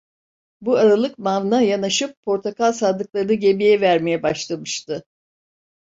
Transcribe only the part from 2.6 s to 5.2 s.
sandıklarını gemiye vermeye başlamıştı.